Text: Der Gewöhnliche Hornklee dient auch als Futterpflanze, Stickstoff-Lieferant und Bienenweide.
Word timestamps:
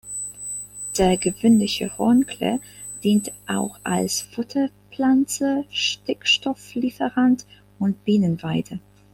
Der 0.97 1.15
Gewöhnliche 1.15 1.95
Hornklee 1.95 2.57
dient 3.03 3.31
auch 3.45 3.77
als 3.83 4.21
Futterpflanze, 4.21 5.65
Stickstoff-Lieferant 5.69 7.45
und 7.77 8.03
Bienenweide. 8.03 8.79